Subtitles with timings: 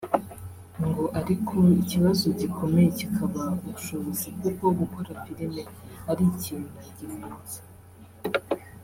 [0.85, 5.61] ngo ariko ikibazo gikomeye kikaba ubushobozi kuko gukora filime
[6.11, 7.59] ari ikintu gihenze